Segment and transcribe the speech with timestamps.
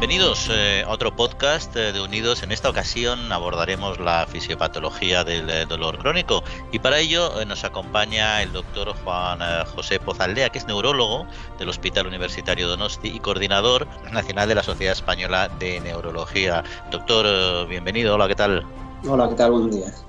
[0.00, 2.44] Bienvenidos eh, a otro podcast eh, de Unidos.
[2.44, 8.40] En esta ocasión abordaremos la fisiopatología del eh, dolor crónico y para ello nos acompaña
[8.44, 9.40] el doctor Juan
[9.74, 11.26] José Pozaldea, que es neurólogo
[11.58, 16.62] del Hospital Universitario Donosti y coordinador nacional de la Sociedad Española de Neurología.
[16.92, 18.14] Doctor, bienvenido.
[18.14, 18.64] Hola, ¿qué tal?
[19.04, 19.50] Hola, ¿qué tal?
[19.50, 20.04] Buenos días.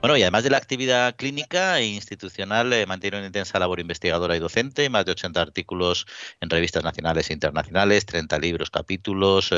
[0.00, 4.36] Bueno, y además de la actividad clínica e institucional, eh, mantiene una intensa labor investigadora
[4.36, 6.06] y docente, más de 80 artículos
[6.40, 9.50] en revistas nacionales e internacionales, 30 libros, capítulos,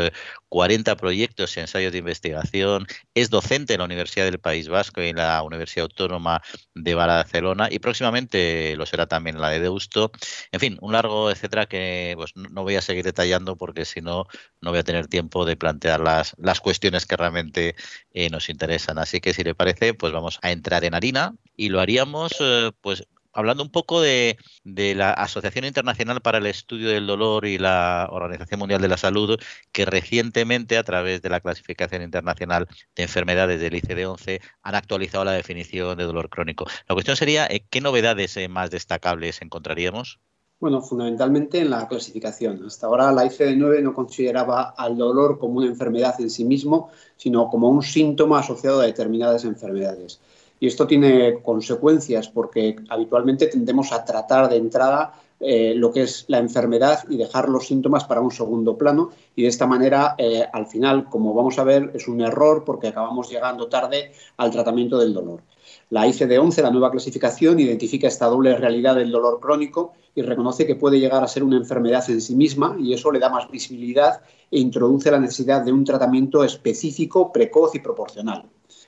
[0.49, 2.87] 40 eh, proyectos y ensayos de investigación.
[3.15, 6.41] Es docente en la Universidad del País Vasco y en la Universidad Autónoma
[6.75, 10.13] de Barcelona y próximamente lo será también la de Deusto.
[10.53, 14.27] En fin, un largo etcétera que pues, no voy a seguir detallando porque si no,
[14.61, 17.75] no voy a tener tiempo de plantear las, las cuestiones que realmente
[18.13, 18.99] eh, nos interesan.
[18.99, 22.71] Así que si le parece, pues vamos a entrar en harina y lo haríamos eh,
[22.81, 23.05] pues
[23.39, 28.59] hablando un poco de, la Asociación Internacional para el Estudio del Dolor y la Organización
[28.59, 29.39] Mundial de la Salud,
[29.71, 32.67] que recientemente, a través de la clasificación internacional
[32.97, 36.67] de enfermedades del ICD-11, han actualizado la definición de dolor crónico.
[36.89, 40.19] La cuestión sería, eh, ¿qué novedades eh, más destacables encontraríamos?
[40.61, 42.65] Bueno, fundamentalmente en la clasificación.
[42.67, 47.49] Hasta ahora la ICD-9 no consideraba al dolor como una enfermedad en sí mismo, sino
[47.49, 50.21] como un síntoma asociado a determinadas enfermedades.
[50.59, 56.25] Y esto tiene consecuencias porque habitualmente tendemos a tratar de entrada eh, lo que es
[56.27, 60.45] la enfermedad y dejar los síntomas para un segundo plano y de esta manera eh,
[60.53, 64.99] al final, como vamos a ver, es un error porque acabamos llegando tarde al tratamiento
[64.99, 65.43] del dolor.
[65.91, 70.75] La ICD-11, la nueva clasificación, identifica esta doble realidad del dolor crónico y reconoce que
[70.75, 74.21] puede llegar a ser una enfermedad en sí misma y eso le da más visibilidad
[74.51, 78.45] e introduce la necesidad de un tratamiento específico, precoz y proporcional.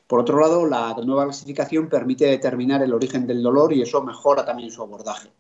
[0.09, 4.45] Por otro lado, la nueva clasificación permite determinar el origen del dolor y eso mejora
[4.45, 5.31] también su abordaje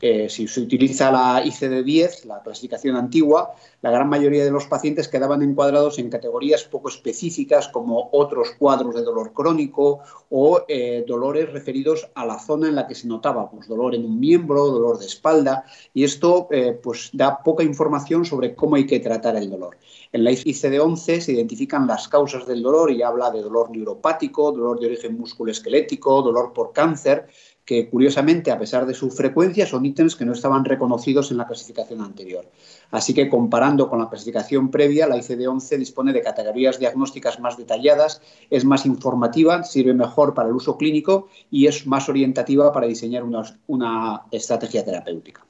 [0.00, 5.42] si se utiliza la ICD-10, la clasificación antigua, la gran mayoría de los pacientes quedaban
[5.42, 10.00] encuadrados en categorías poco específicas como otros cuadros de dolor crónico
[10.30, 14.04] o eh, dolores referidos a la zona en la que se notaba, pues dolor en
[14.04, 18.86] un miembro, dolor de espalda, y esto eh, pues da poca información sobre cómo hay
[18.86, 19.76] que tratar el dolor.
[20.12, 24.80] En la ICD-11 se identifican las causas del dolor y habla de dolor neuropático, dolor
[24.80, 27.26] de origen musculoesquelético, dolor por cáncer,
[27.66, 31.48] que curiosamente, a pesar de su frecuencia, son ítems que no estaban reconocidos en la
[31.48, 32.48] clasificación anterior.
[32.92, 38.22] Así que comparando con la clasificación previa, la ICD-11 dispone de categorías diagnósticas más detalladas,
[38.50, 43.24] es más informativa, sirve mejor para el uso clínico y es más orientativa para diseñar
[43.24, 45.44] una, estrategia terapéutica.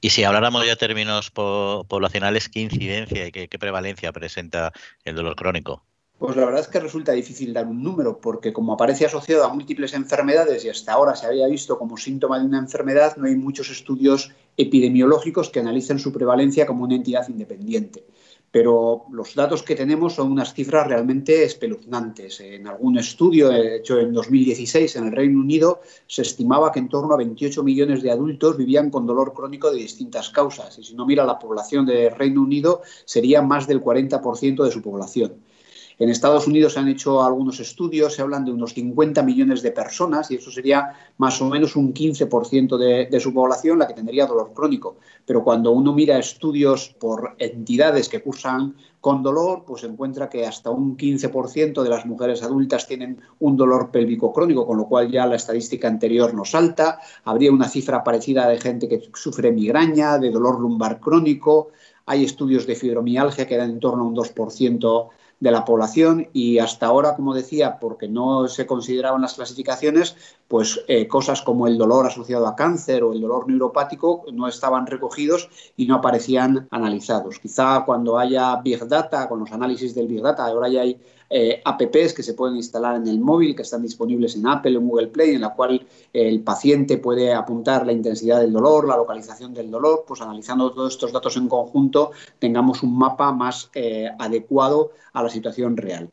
[0.00, 4.72] Y si habláramos ya de términos poblacionales, ¿qué incidencia y qué prevalencia presenta
[5.04, 5.84] el dolor crónico?
[6.18, 9.52] Pues la verdad es que resulta difícil dar un número, porque como aparece asociado a
[9.52, 13.36] múltiples enfermedades y hasta ahora se había visto como síntoma de una enfermedad, no hay
[13.36, 18.06] muchos estudios epidemiológicos que analicen su prevalencia como una entidad independiente.
[18.50, 22.40] Pero los datos que tenemos son unas cifras realmente espeluznantes.
[22.40, 27.12] En algún estudio hecho en 2016 en el Reino Unido se estimaba que en torno
[27.12, 30.78] a 28 millones de adultos vivían con dolor crónico de distintas causas.
[30.78, 34.80] Y si no mira la población del Reino Unido, sería más del 40% de su
[34.80, 35.34] población.
[35.98, 39.70] En Estados Unidos se han hecho algunos estudios, se hablan de unos 50 millones de
[39.70, 42.76] personas y eso sería más o menos un 15%
[43.08, 44.96] de, su población la que tendría dolor crónico.
[45.24, 50.68] Pero cuando uno mira estudios por entidades que cursan con dolor, pues encuentra que hasta
[50.68, 55.24] un 15% de las mujeres adultas tienen un dolor pélvico crónico, con lo cual ya
[55.24, 56.98] la estadística anterior no salta.
[57.24, 61.68] Habría una cifra parecida de gente que sufre migraña, de dolor lumbar crónico.
[62.04, 65.08] Hay estudios de fibromialgia que dan en torno a un 2%
[65.38, 70.16] de la población y hasta ahora, como decía, porque no se consideraban las clasificaciones,
[70.48, 74.86] pues eh, cosas como el dolor asociado a cáncer o el dolor neuropático no estaban
[74.86, 77.38] recogidos y no aparecían analizados.
[77.38, 80.98] Quizá cuando haya Big Data, con los análisis del Big Data, ahora ya hay
[81.28, 84.80] eh, apps que se pueden instalar en el móvil, que están disponibles en Apple o
[84.80, 88.96] en Google Play, en la cual el paciente puede apuntar la intensidad del dolor, la
[88.96, 94.08] localización del dolor, pues analizando todos estos datos en conjunto, tengamos un mapa más eh,
[94.18, 96.10] adecuado a la situación real.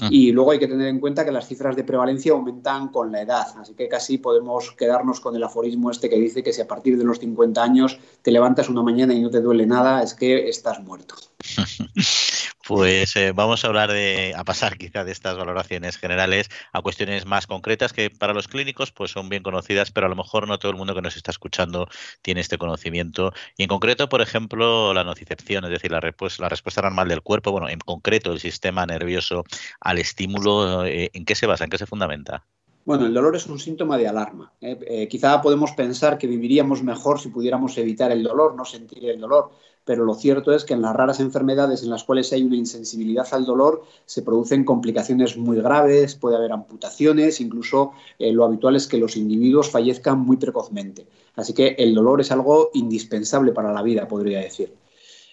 [0.00, 0.08] Mm.
[0.10, 3.22] Y luego hay que tener en cuenta que las cifras de prevalencia aumentan con la
[3.22, 6.66] edad, así que casi podemos quedarnos con el aforismo este que dice que si a
[6.66, 10.14] partir de los 50 años te levantas una mañana y no te duele nada, es
[10.14, 11.14] que estás muerto.
[12.66, 17.24] Pues eh, vamos a hablar de, a pasar quizá de estas valoraciones generales a cuestiones
[17.24, 20.58] más concretas que para los clínicos pues son bien conocidas, pero a lo mejor no
[20.58, 21.88] todo el mundo que nos está escuchando
[22.22, 23.32] tiene este conocimiento.
[23.56, 27.22] Y en concreto, por ejemplo, la nocicepción, es decir, la, respuesta, la respuesta normal del
[27.22, 29.44] cuerpo, bueno, en concreto el sistema nervioso
[29.80, 32.44] al estímulo, eh, ¿en qué se basa, en qué se fundamenta?
[32.86, 34.52] Bueno, el dolor es un síntoma de alarma.
[34.60, 34.78] ¿eh?
[34.86, 39.20] Eh, quizá podemos pensar que viviríamos mejor si pudiéramos evitar el dolor, no sentir el
[39.20, 39.50] dolor,
[39.84, 43.26] pero lo cierto es que en las raras enfermedades en las cuales hay una insensibilidad
[43.32, 47.90] al dolor se producen complicaciones muy graves, puede haber amputaciones, incluso
[48.20, 51.08] eh, lo habitual es que los individuos fallezcan muy precozmente.
[51.34, 54.72] Así que el dolor es algo indispensable para la vida, podría decir.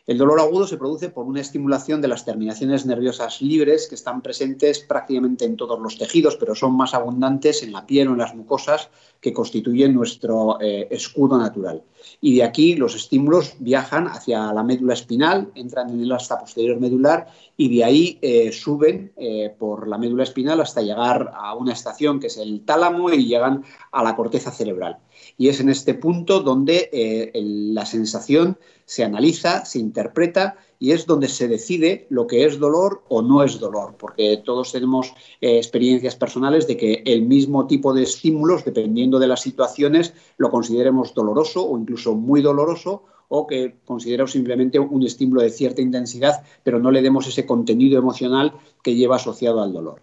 [0.06, 4.22] El dolor agudo se produce por una estimulación de las terminaciones nerviosas libres que están
[4.22, 8.18] presentes prácticamente en todos los tejidos, pero son más abundantes en la piel o en
[8.18, 8.90] las mucosas
[9.22, 11.84] que constituyen nuestro eh, escudo natural.
[12.20, 16.78] Y de aquí los estímulos viajan hacia la médula espinal, entran en el asta posterior
[16.82, 21.72] medular y de ahí eh, suben eh, por la médula espinal hasta llegar a una
[21.72, 23.64] estación que es el tálamo y llegan
[23.94, 24.98] a la corteza cerebral.
[25.38, 31.28] Y es en este punto donde la sensación se analiza, se interpreta y es donde
[31.28, 36.16] se decide lo que es dolor o no es dolor, porque todos tenemos eh, experiencias
[36.16, 41.63] personales de que el mismo tipo de estímulos, dependiendo de las situaciones, lo consideremos doloroso
[41.69, 46.92] o incluso muy doloroso o que consideremos simplemente un estímulo de cierta intensidad, pero no
[46.92, 48.54] le demos ese contenido emocional
[48.84, 50.01] que lleva asociado al dolor.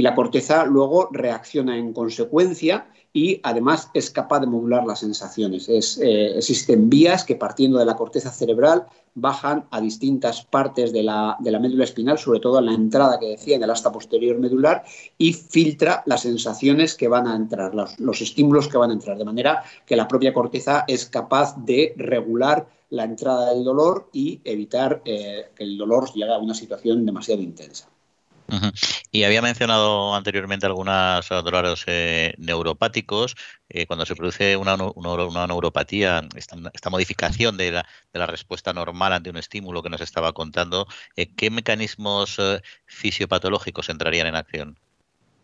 [0.00, 5.68] Y la corteza luego reacciona en consecuencia y además es capaz de modular las sensaciones.
[5.68, 11.36] Eh, existen vías que partiendo de la corteza cerebral bajan a distintas partes de la,
[11.42, 14.84] médula espinal, sobre todo en la entrada que decía, en el asta posterior medular,
[15.18, 19.26] y filtra las sensaciones que van a entrar, los, estímulos que van a entrar, de
[19.26, 25.02] manera que la propia corteza es capaz de regular la entrada del dolor y evitar
[25.04, 27.90] eh, que el dolor llegue a una situación demasiado intensa.
[29.10, 33.36] Y había mencionado anteriormente algunos dolores eh, neuropáticos.
[33.68, 34.76] Eh, cuando se produce una,
[35.46, 40.32] neuropatía, esta, modificación de la, de la, respuesta normal ante un estímulo que nos estaba
[40.32, 40.86] contando,
[41.16, 42.38] eh, ¿qué mecanismos
[42.86, 44.78] fisiopatológicos entrarían en acción?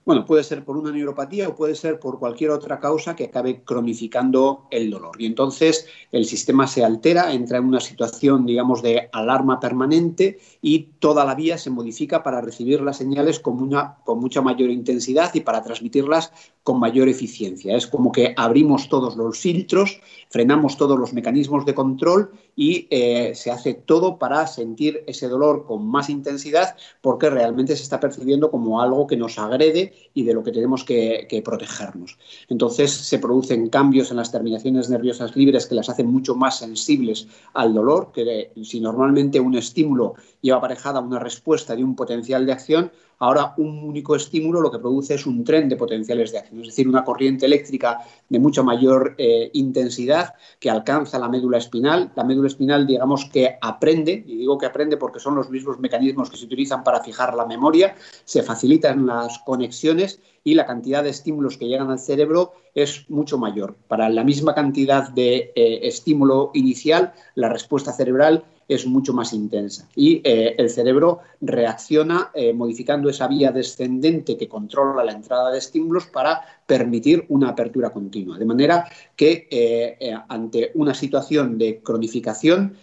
[0.07, 3.65] Bueno, puede ser por una neuropatía o puede ser por cualquier otra causa que acabe
[3.65, 5.21] cronificando el dolor.
[5.21, 10.91] Y entonces el sistema se altera, entra en una situación, digamos, de alarma permanente y
[11.01, 15.35] toda la vía se modifica para recibir las señales con, una, con mucha mayor intensidad
[15.35, 16.31] y para transmitirlas
[16.63, 17.77] con mayor eficiencia.
[17.77, 20.01] Es como que abrimos todos los filtros,
[20.31, 25.67] frenamos todos los mecanismos de control y eh, se hace todo para sentir ese dolor
[25.67, 30.33] con más intensidad porque realmente se está percibiendo como algo que nos agrede y de
[30.33, 32.19] lo que tenemos que, protegernos.
[32.49, 37.29] Entonces se producen cambios en las terminaciones nerviosas libres que las hacen mucho más sensibles
[37.53, 42.53] al dolor, que si normalmente un estímulo lleva aparejada una respuesta de un potencial de
[42.53, 46.61] acción, Ahora un único estímulo lo que produce es un tren de potenciales de acción,
[46.61, 52.13] es decir, una corriente eléctrica de mucha mayor eh, intensidad que alcanza la médula espinal.
[52.15, 56.31] La médula espinal, digamos que aprende, y digo que aprende porque son los mismos mecanismos
[56.31, 61.11] que se utilizan para fijar la memoria, se facilitan las conexiones y la cantidad de
[61.11, 63.77] estímulos que llegan al cerebro es mucho mayor.
[63.89, 69.89] Para la misma cantidad de eh, estímulo inicial, la respuesta cerebral es mucho más intensa.
[69.95, 75.59] Y eh, el cerebro reacciona eh, modificando esa vía descendente que controla la entrada de
[75.59, 78.39] estímulos para permitir una apertura continua.
[78.39, 82.77] De manera que eh, ante una situación de cronificación,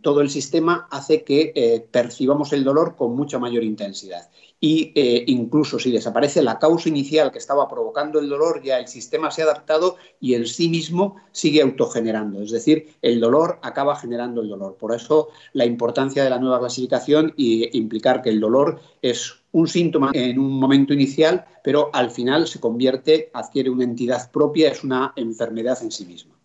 [0.00, 4.28] todo el sistema hace que percibamos el dolor con mucha mayor intensidad
[4.64, 8.86] y eh, incluso si desaparece la causa inicial que estaba provocando el dolor, ya el
[8.86, 12.40] sistema se ha adaptado y en sí mismo sigue autogenerando.
[12.40, 14.76] Es decir, el dolor acaba generando el dolor.
[14.76, 19.66] Por eso la importancia de la nueva clasificación y implicar que el dolor es un
[19.66, 24.84] síntoma en un momento inicial, pero al final se convierte, adquiere una entidad propia, es
[24.84, 26.36] una enfermedad en sí misma.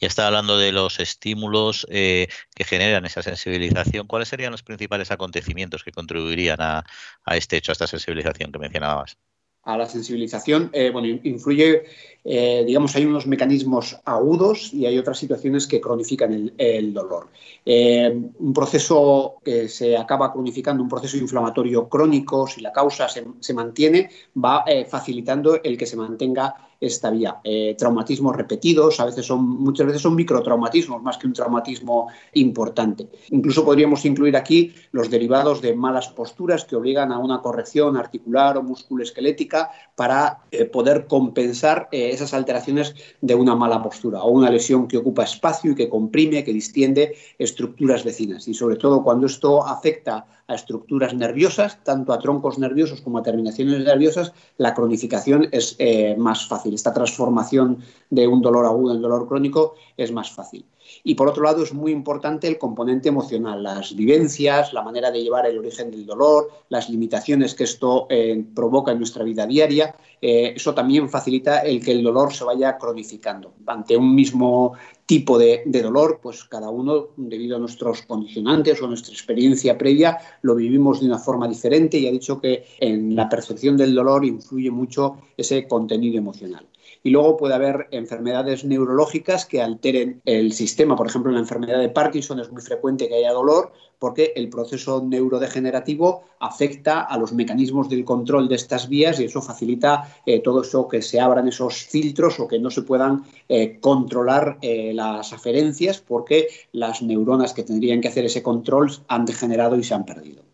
[0.00, 4.06] Ya está hablando de los estímulos eh, que generan esa sensibilización.
[4.06, 6.84] ¿Cuáles serían los principales acontecimientos que contribuirían a,
[7.32, 9.16] este hecho, a esta sensibilización que mencionabas?
[9.64, 11.84] A la sensibilización, eh, bueno, influye
[12.24, 17.28] eh, digamos, hay unos mecanismos agudos y hay otras situaciones que cronifican el, dolor.
[17.64, 23.54] Eh, un proceso que se acaba cronificando, un proceso inflamatorio crónico, si la causa se,
[23.54, 27.40] mantiene, va facilitando el que se mantenga esta vía.
[27.76, 33.08] traumatismos repetidos, a veces son, muchas veces son microtraumatismos más que un traumatismo importante.
[33.30, 38.56] Incluso podríamos incluir aquí los derivados de malas posturas que obligan a una corrección articular
[38.56, 40.40] o musculoesquelética para
[40.72, 45.74] poder compensar esas alteraciones de una mala postura o una lesión que ocupa espacio y
[45.74, 48.48] que comprime, que distiende estructuras vecinas.
[48.48, 53.22] Y sobre todo cuando esto afecta a estructuras nerviosas, tanto a troncos nerviosos como a
[53.22, 56.67] terminaciones nerviosas, la cronificación es eh, más fácil.
[56.74, 57.78] Esta transformación
[58.10, 60.64] de un dolor agudo en dolor crónico es más fácil.
[61.04, 65.22] Y por otro lado, es muy importante el componente emocional, las vivencias, la manera de
[65.22, 69.94] llevar el origen del dolor, las limitaciones que esto eh, provoca en nuestra vida diaria.
[70.20, 73.54] Eh, eso también facilita el que el dolor se vaya cronificando.
[73.66, 74.74] Ante un mismo
[75.08, 80.54] tipo de, dolor, pues cada uno, debido a nuestros condicionantes o nuestra experiencia previa, lo
[80.54, 84.70] vivimos de una forma diferente y ha dicho que en la percepción del dolor influye
[84.70, 86.66] mucho ese contenido emocional.
[87.08, 90.94] Y luego puede haber enfermedades neurológicas que alteren el sistema.
[90.94, 94.50] Por ejemplo, en la enfermedad de Parkinson es muy frecuente que haya dolor porque el
[94.50, 100.40] proceso neurodegenerativo afecta a los mecanismos del control de estas vías y eso facilita eh,
[100.40, 104.92] todo eso que se abran esos filtros o que no se puedan eh, controlar eh,
[104.92, 109.94] las aferencias porque las neuronas que tendrían que hacer ese control han degenerado y se
[109.94, 110.47] han perdido.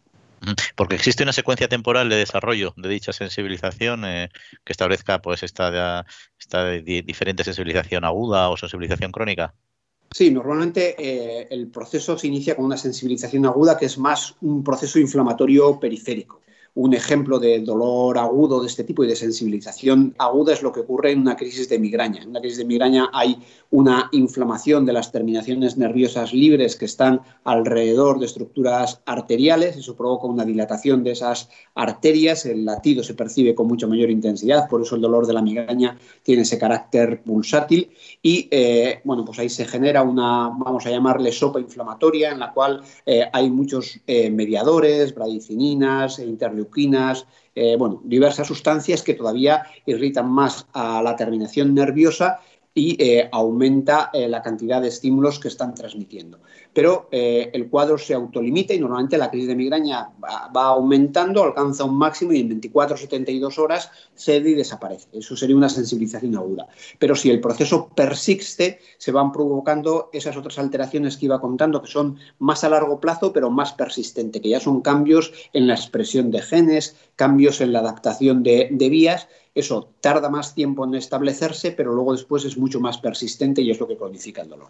[0.76, 4.28] Porque existe una secuencia temporal de desarrollo de dicha sensibilización eh,
[4.64, 6.04] que establezca pues esta,
[6.84, 9.54] diferente sensibilización aguda o sensibilización crónica.
[10.10, 14.62] Sí, normalmente eh, el proceso se inicia con una sensibilización aguda que es más un
[14.62, 16.40] proceso inflamatorio periférico
[16.74, 20.80] un ejemplo de dolor agudo de este tipo y de sensibilización aguda es lo que
[20.80, 22.22] ocurre en una crisis de migraña.
[22.22, 23.38] En una crisis de migraña hay
[23.70, 30.26] una inflamación de las terminaciones nerviosas libres que están alrededor de estructuras arteriales, eso provoca
[30.26, 34.96] una dilatación de esas arterias, el latido se percibe con mucha mayor intensidad, por eso
[34.96, 37.90] el dolor de la migraña tiene ese carácter pulsátil
[38.22, 42.52] y eh, bueno, pues ahí se genera una, vamos a llamarle sopa inflamatoria, en la
[42.52, 46.63] cual eh, hay muchos eh, mediadores, bradicininas, interleucinas,
[47.54, 52.40] eh, bueno, diversas sustancias que todavía irritan más a la terminación nerviosa
[52.74, 56.40] y eh, aumenta eh, la cantidad de estímulos que están transmitiendo.
[56.72, 61.84] Pero eh, el cuadro se autolimita y normalmente la crisis de migraña va, aumentando, alcanza
[61.84, 65.06] un máximo y en 24 o 72 horas cede y desaparece.
[65.12, 66.66] Eso sería una sensibilización aguda.
[66.98, 71.88] Pero si el proceso persiste, se van provocando esas otras alteraciones que iba contando, que
[71.88, 76.32] son más a largo plazo, pero más persistentes, que ya son cambios en la expresión
[76.32, 81.92] de genes, cambios en la adaptación de vías eso tarda más tiempo en establecerse, pero
[81.92, 84.68] luego después es mucho más persistente y es lo que cronifica el dolor.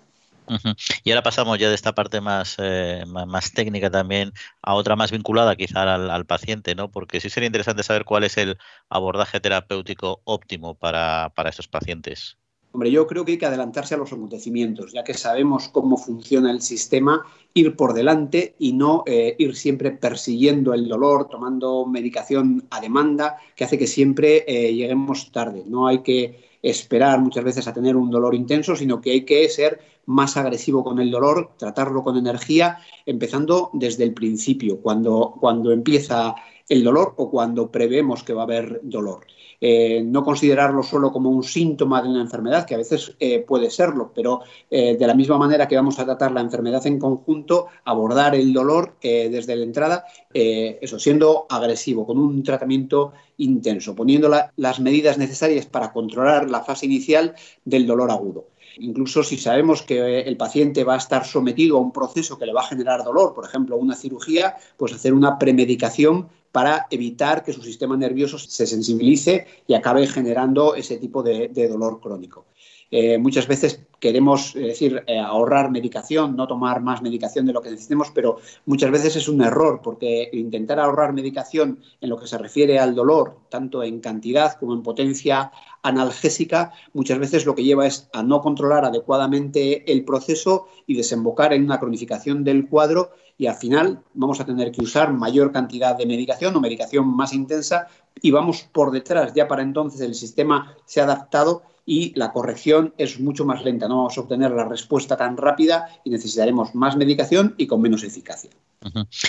[1.04, 5.10] Y ahora pasamos ya de esta parte más, eh, más, técnica también a otra más
[5.10, 6.90] vinculada quizá al, paciente, ¿no?
[6.90, 8.58] Porque sí sería interesante saber cuál es el
[8.90, 12.36] abordaje terapéutico óptimo para, para estos pacientes.
[12.74, 16.50] Hombre, yo creo que hay que adelantarse a los acontecimientos, ya que sabemos cómo funciona
[16.50, 22.66] el sistema, ir por delante y no eh, ir siempre persiguiendo el dolor, tomando medicación
[22.70, 25.62] a demanda, que hace que siempre eh, lleguemos tarde.
[25.64, 29.48] No hay que esperar muchas veces a tener un dolor intenso, sino que hay que
[29.48, 35.70] ser más agresivo con el dolor, tratarlo con energía, empezando desde el principio, cuando, cuando
[35.70, 36.34] empieza
[36.68, 39.26] el dolor o cuando prevemos que va a haber dolor.
[39.66, 43.71] Eh, no considerarlo solo como un síntoma de una enfermedad, que a veces eh, puede
[43.71, 47.68] serlo, pero eh, de la misma manera que vamos a tratar la enfermedad en conjunto,
[47.87, 50.04] abordar el dolor desde la entrada,
[50.35, 56.85] eso, siendo agresivo, con un tratamiento intenso, poniendo las medidas necesarias para controlar la fase
[56.85, 58.49] inicial del dolor agudo.
[58.80, 62.52] Incluso si sabemos que el paciente va a estar sometido a un proceso que le
[62.52, 67.52] va a generar dolor, por ejemplo, una cirugía, pues hacer una premedicación para evitar que
[67.52, 72.44] su sistema nervioso se sensibilice y acabe generando ese tipo de, dolor crónico.
[72.90, 77.70] Eh, muchas veces queremos decir, eh, ahorrar medicación, no tomar más medicación de lo que
[77.70, 78.36] necesitemos, pero
[78.66, 82.94] muchas veces es un error, porque intentar ahorrar medicación en lo que se refiere al
[82.94, 88.22] dolor, tanto en cantidad como en potencia analgésica, muchas veces lo que lleva es a
[88.22, 94.02] no controlar adecuadamente el proceso y desembocar en una cronificación del cuadro y al final
[94.14, 97.88] vamos a tener que usar mayor cantidad de medicación o medicación más intensa
[98.20, 99.32] y vamos por detrás.
[99.34, 103.88] Ya para entonces el sistema se ha adaptado y la corrección es mucho más lenta.
[103.88, 108.04] No vamos a obtener la respuesta tan rápida y necesitaremos más medicación y con menos
[108.04, 108.50] eficacia.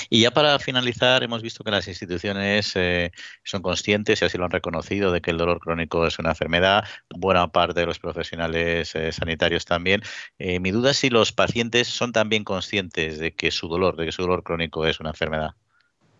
[0.09, 3.11] Y ya para finalizar, hemos visto que las instituciones eh,
[3.43, 6.83] son conscientes y así lo han reconocido de que el dolor crónico es una enfermedad.
[7.09, 10.01] Buena parte de los profesionales eh, sanitarios también.
[10.39, 14.05] Eh, mi duda es si los pacientes son también conscientes de que su dolor, de
[14.05, 15.51] que su dolor crónico es una enfermedad.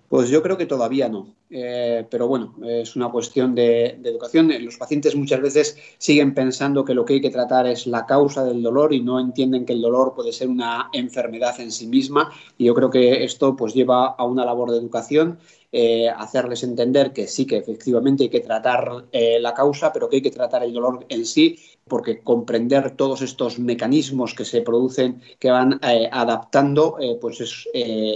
[0.09, 1.33] Pues yo creo que todavía no.
[1.49, 4.51] Eh, pero bueno, es una cuestión de, educación.
[4.63, 8.43] Los pacientes muchas veces siguen pensando que lo que hay que tratar es la causa
[8.43, 12.31] del dolor y no entienden que el dolor puede ser una enfermedad en sí misma.
[12.57, 15.39] Y yo creo que esto pues lleva a una labor de educación
[15.77, 20.15] eh, hacerles entender que sí, que efectivamente hay que tratar eh, la causa, pero que
[20.15, 25.21] hay que tratar el dolor en sí, porque comprender todos estos mecanismos que se producen,
[25.37, 27.67] que van eh, adaptando, pues es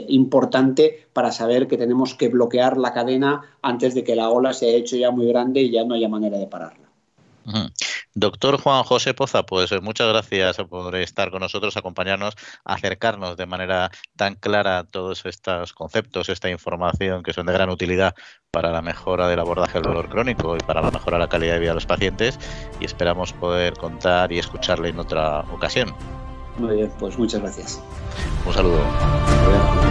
[0.07, 4.69] importante para saber que tenemos que bloquear la cadena antes de que la ola se
[4.69, 6.89] haya hecho ya muy grande y ya no haya manera de pararla.
[8.15, 12.35] Doctor Juan José Poza, pues eh, muchas gracias por estar con nosotros, acompañarnos,
[12.65, 18.15] acercarnos de manera tan clara todos estos conceptos, esta información que son de gran utilidad
[18.51, 21.53] para la mejora del abordaje del dolor crónico y para la mejora de la calidad
[21.53, 22.39] de vida de los pacientes
[22.79, 25.93] y esperamos poder contar y escucharle en otra ocasión.
[26.57, 27.81] Muy bien, pues muchas gracias.
[28.45, 29.88] Un saludo.